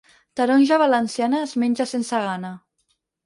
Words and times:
Taronja 0.39 0.79
valenciana 0.81 1.43
es 1.49 1.53
menja 1.65 1.87
sense 1.93 2.23
gana. 2.27 2.53